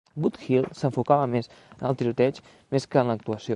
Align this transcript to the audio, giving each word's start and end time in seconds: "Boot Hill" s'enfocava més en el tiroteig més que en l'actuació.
"Boot 0.21 0.37
Hill" 0.49 0.65
s'enfocava 0.79 1.27
més 1.35 1.51
en 1.67 1.85
el 1.91 2.01
tiroteig 2.01 2.43
més 2.75 2.91
que 2.93 3.05
en 3.05 3.15
l'actuació. 3.15 3.47